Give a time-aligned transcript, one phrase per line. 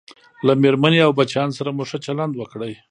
[0.45, 2.73] له میرمنې او بچیانو سره مو ښه چلند وکړئ